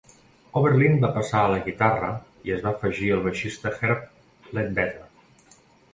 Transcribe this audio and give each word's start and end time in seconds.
Oberlin 0.59 0.95
va 1.03 1.11
passar 1.17 1.41
a 1.41 1.51
la 1.55 1.59
guitarra 1.67 2.09
i 2.49 2.55
es 2.55 2.65
va 2.65 2.71
afegir 2.77 3.11
el 3.19 3.21
baixista 3.27 3.75
Herb 3.81 4.51
Ledbetter. 4.57 5.59